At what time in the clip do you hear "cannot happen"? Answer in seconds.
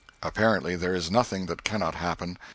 1.63-2.39